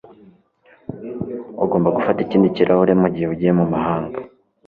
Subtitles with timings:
[1.63, 4.19] Ugomba gufata ikindi kirahure mugihe ugiye mumahanga